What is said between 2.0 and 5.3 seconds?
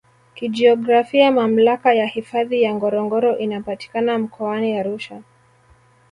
hifadhi ya Ngorongoro inapatikana Mkoani Arusha